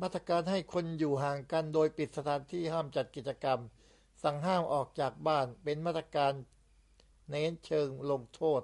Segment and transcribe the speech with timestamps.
[0.00, 3.60] มาตรการให้คนอยู่ห่างกัน โดยปิดสถานที่ ห้ามจัดกิจกรรม
[4.22, 6.32] สั่งห้ามออกจากบ้าน เป็นมาตรการ
[7.30, 8.62] เน้นเชิงลงโทษ